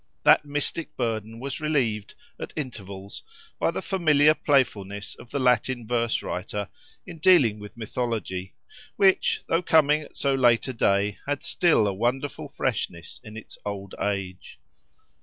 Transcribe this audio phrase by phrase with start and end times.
[0.23, 3.21] That mystic burden was relieved, at intervals,
[3.59, 6.69] by the familiar playfulness of the Latin verse writer
[7.05, 8.55] in dealing with mythology,
[8.95, 13.59] which, though coming at so late a day, had still a wonderful freshness in its
[13.63, 14.59] old age.